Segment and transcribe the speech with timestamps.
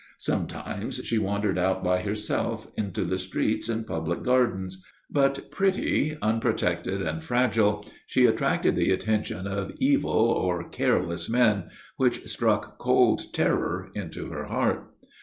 [0.17, 7.03] Sometimes she wandered out by herself into the streets and public gardens; but, pretty, unprotected,
[7.03, 11.65] and fragile, she attracted the attention of evil or careless men,
[11.97, 14.91] which struck cold terror into her heart.